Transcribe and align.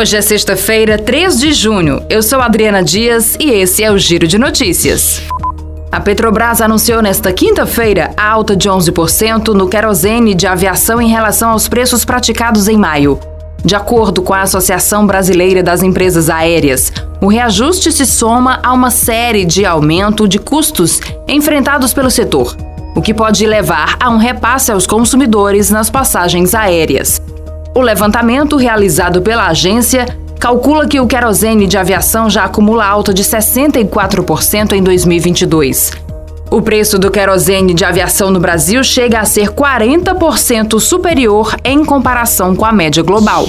Hoje 0.00 0.16
é 0.16 0.22
sexta-feira, 0.22 0.96
3 0.96 1.38
de 1.38 1.52
junho. 1.52 2.02
Eu 2.08 2.22
sou 2.22 2.40
Adriana 2.40 2.82
Dias 2.82 3.36
e 3.38 3.50
esse 3.50 3.84
é 3.84 3.92
o 3.92 3.98
Giro 3.98 4.26
de 4.26 4.38
Notícias. 4.38 5.20
A 5.92 6.00
Petrobras 6.00 6.62
anunciou 6.62 7.02
nesta 7.02 7.30
quinta-feira 7.34 8.10
a 8.16 8.26
alta 8.26 8.56
de 8.56 8.66
11% 8.66 9.48
no 9.48 9.68
querosene 9.68 10.34
de 10.34 10.46
aviação 10.46 11.02
em 11.02 11.10
relação 11.10 11.50
aos 11.50 11.68
preços 11.68 12.02
praticados 12.02 12.66
em 12.66 12.78
maio. 12.78 13.20
De 13.62 13.76
acordo 13.76 14.22
com 14.22 14.32
a 14.32 14.40
Associação 14.40 15.06
Brasileira 15.06 15.62
das 15.62 15.82
Empresas 15.82 16.30
Aéreas, 16.30 16.90
o 17.20 17.26
reajuste 17.26 17.92
se 17.92 18.06
soma 18.06 18.58
a 18.62 18.72
uma 18.72 18.90
série 18.90 19.44
de 19.44 19.66
aumento 19.66 20.26
de 20.26 20.38
custos 20.38 20.98
enfrentados 21.28 21.92
pelo 21.92 22.10
setor, 22.10 22.56
o 22.96 23.02
que 23.02 23.12
pode 23.12 23.44
levar 23.44 23.98
a 24.00 24.08
um 24.08 24.16
repasse 24.16 24.72
aos 24.72 24.86
consumidores 24.86 25.68
nas 25.68 25.90
passagens 25.90 26.54
aéreas. 26.54 27.20
O 27.74 27.80
levantamento 27.80 28.56
realizado 28.56 29.22
pela 29.22 29.46
agência 29.46 30.06
calcula 30.40 30.88
que 30.88 30.98
o 30.98 31.06
querosene 31.06 31.66
de 31.66 31.78
aviação 31.78 32.28
já 32.28 32.44
acumula 32.44 32.84
alta 32.84 33.14
de 33.14 33.22
64% 33.22 34.72
em 34.72 34.82
2022. 34.82 35.92
O 36.50 36.60
preço 36.60 36.98
do 36.98 37.10
querosene 37.10 37.72
de 37.72 37.84
aviação 37.84 38.28
no 38.30 38.40
Brasil 38.40 38.82
chega 38.82 39.20
a 39.20 39.24
ser 39.24 39.50
40% 39.50 40.80
superior 40.80 41.54
em 41.64 41.84
comparação 41.84 42.56
com 42.56 42.64
a 42.64 42.72
média 42.72 43.04
global. 43.04 43.46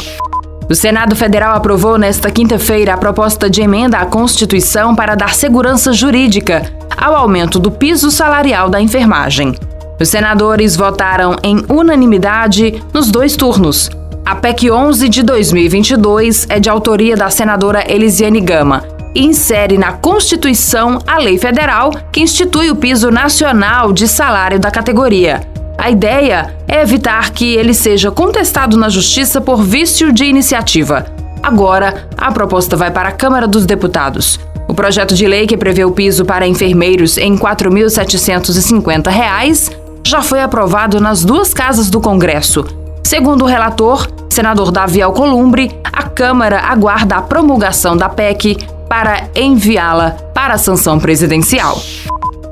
O 0.69 0.75
Senado 0.75 1.15
Federal 1.15 1.55
aprovou 1.55 1.97
nesta 1.97 2.29
quinta-feira 2.29 2.93
a 2.93 2.97
proposta 2.97 3.49
de 3.49 3.61
emenda 3.61 3.97
à 3.97 4.05
Constituição 4.05 4.95
para 4.95 5.15
dar 5.15 5.33
segurança 5.33 5.91
jurídica 5.91 6.71
ao 6.95 7.15
aumento 7.15 7.57
do 7.57 7.71
piso 7.71 8.11
salarial 8.11 8.69
da 8.69 8.79
enfermagem. 8.79 9.55
Os 9.99 10.09
senadores 10.09 10.75
votaram 10.75 11.35
em 11.43 11.65
unanimidade 11.67 12.81
nos 12.93 13.09
dois 13.09 13.35
turnos, 13.35 13.89
a 14.25 14.35
PEC 14.35 14.69
11 14.69 15.09
de 15.09 15.23
2022 15.23 16.45
é 16.47 16.59
de 16.59 16.69
autoria 16.69 17.15
da 17.15 17.29
senadora 17.29 17.83
Elisiane 17.91 18.39
Gama 18.39 18.83
e 19.15 19.25
insere 19.25 19.77
na 19.77 19.93
Constituição 19.93 20.99
a 21.07 21.17
lei 21.17 21.37
federal 21.37 21.91
que 22.11 22.21
institui 22.21 22.69
o 22.69 22.75
piso 22.75 23.09
nacional 23.09 23.91
de 23.91 24.07
salário 24.07 24.59
da 24.59 24.69
categoria. 24.69 25.41
A 25.77 25.89
ideia 25.89 26.53
é 26.67 26.81
evitar 26.81 27.31
que 27.31 27.55
ele 27.55 27.73
seja 27.73 28.11
contestado 28.11 28.77
na 28.77 28.89
Justiça 28.89 29.41
por 29.41 29.63
vício 29.63 30.13
de 30.13 30.25
iniciativa. 30.25 31.05
Agora, 31.41 32.07
a 32.15 32.31
proposta 32.31 32.77
vai 32.77 32.91
para 32.91 33.09
a 33.09 33.13
Câmara 33.13 33.47
dos 33.47 33.65
Deputados. 33.65 34.39
O 34.67 34.75
projeto 34.75 35.15
de 35.15 35.27
lei 35.27 35.47
que 35.47 35.57
prevê 35.57 35.83
o 35.83 35.91
piso 35.91 36.23
para 36.23 36.47
enfermeiros 36.47 37.17
em 37.17 37.33
R$ 37.33 37.41
4.750 37.41 39.71
já 40.05 40.21
foi 40.21 40.41
aprovado 40.41 41.01
nas 41.01 41.25
duas 41.25 41.53
casas 41.53 41.89
do 41.89 41.99
Congresso. 41.99 42.80
Segundo 43.11 43.41
o 43.41 43.45
relator, 43.45 44.07
senador 44.29 44.71
Davi 44.71 45.01
Alcolumbre, 45.01 45.69
a 45.83 46.03
Câmara 46.03 46.61
aguarda 46.61 47.17
a 47.17 47.21
promulgação 47.21 47.97
da 47.97 48.07
PEC 48.07 48.55
para 48.87 49.27
enviá-la 49.35 50.11
para 50.33 50.53
a 50.53 50.57
sanção 50.57 50.97
presidencial. 50.97 51.77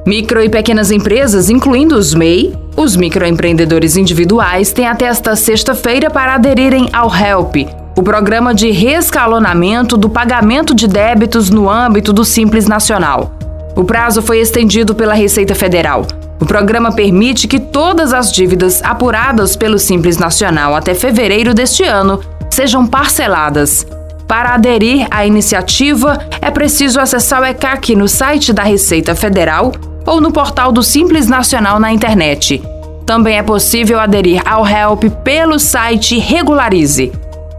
Micro 0.06 0.44
e 0.44 0.50
pequenas 0.50 0.92
empresas, 0.92 1.50
incluindo 1.50 1.96
os 1.96 2.14
MEI, 2.14 2.54
os 2.76 2.98
microempreendedores 2.98 3.96
individuais, 3.96 4.74
têm 4.74 4.86
até 4.86 5.06
esta 5.06 5.34
sexta-feira 5.34 6.10
para 6.10 6.34
aderirem 6.34 6.90
ao 6.92 7.10
HELP, 7.10 7.66
o 7.98 8.04
programa 8.04 8.54
de 8.54 8.70
reescalonamento 8.70 9.96
do 9.96 10.10
pagamento 10.10 10.76
de 10.76 10.90
débitos 10.90 11.50
no 11.50 11.70
âmbito 11.70 12.12
do 12.12 12.26
Simples 12.26 12.68
Nacional. 12.68 13.32
O 13.78 13.86
prazo 13.86 14.22
foi 14.22 14.40
estendido 14.40 14.94
pela 14.94 15.14
Receita 15.14 15.56
Federal. 15.56 16.06
O 16.40 16.46
programa 16.46 16.92
permite 16.92 17.48
que 17.48 17.60
todas 17.60 18.14
as 18.14 18.32
dívidas 18.32 18.82
apuradas 18.84 19.56
pelo 19.56 19.78
Simples 19.78 20.18
Nacional 20.18 20.74
até 20.74 20.96
fevereiro 20.96 21.54
deste 21.54 21.84
ano 21.84 22.22
sejam 22.50 22.88
parceladas. 22.88 23.86
Para 24.28 24.54
aderir 24.54 25.08
à 25.12 25.26
iniciativa, 25.26 26.20
é 26.42 26.50
preciso 26.50 27.00
acessar 27.00 27.42
o 27.42 27.46
ECAC 27.46 27.96
no 27.96 28.08
site 28.08 28.54
da 28.54 28.64
Receita 28.64 29.16
Federal 29.16 29.72
ou 30.06 30.22
no 30.22 30.32
portal 30.32 30.72
do 30.72 30.82
Simples 30.82 31.28
Nacional 31.28 31.80
na 31.80 31.92
internet. 31.92 32.62
Também 33.06 33.38
é 33.38 33.44
possível 33.44 34.00
aderir 34.00 34.42
ao 34.48 34.66
HELP 34.66 35.10
pelo 35.24 35.60
site 35.60 36.18
Regularize. 36.20 37.12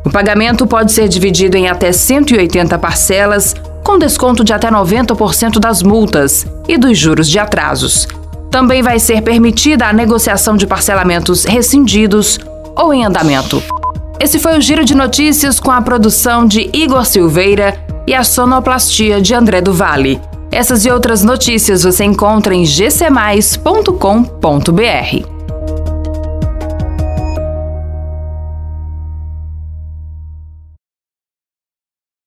O 0.05 0.11
pagamento 0.11 0.67
pode 0.67 0.93
ser 0.93 1.09
dividido 1.09 1.57
em 1.57 1.69
até 1.69 1.93
180 1.93 2.79
parcelas, 2.79 3.55
com 3.83 3.99
desconto 3.99 4.43
de 4.43 4.53
até 4.53 4.71
90% 4.71 5.59
das 5.59 5.83
multas 5.83 6.47
e 6.69 6.79
dos 6.79 6.97
juros 6.97 7.29
de 7.29 7.39
atrasos. 7.39 8.07
Também 8.51 8.83
vai 8.83 8.99
ser 8.99 9.23
permitida 9.23 9.87
a 9.87 9.93
negociação 9.93 10.57
de 10.57 10.67
parcelamentos 10.67 11.45
rescindidos 11.45 12.39
ou 12.77 12.93
em 12.93 13.05
andamento. 13.05 13.63
Esse 14.19 14.39
foi 14.39 14.59
o 14.59 14.61
Giro 14.61 14.85
de 14.85 14.95
Notícias 14.95 15.61
com 15.61 15.71
a 15.71 15.81
produção 15.81 16.47
de 16.47 16.69
Igor 16.73 17.07
Silveira 17.07 17.79
e 18.07 18.15
a 18.15 18.25
sonoplastia 18.25 19.21
de 19.21 19.35
André 19.35 19.61
do 19.61 19.73
Vale. 19.73 20.21
Essas 20.51 20.85
e 20.85 20.91
outras 20.91 21.23
notícias 21.23 21.85
você 21.85 22.05
encontra 22.05 22.55
em 22.55 22.65
gcmais.com.br. 22.65 25.40